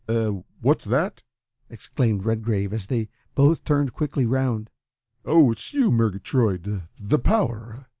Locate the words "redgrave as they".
2.25-3.07